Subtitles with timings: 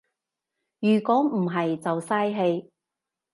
[0.79, 2.71] 如果唔係就嘥氣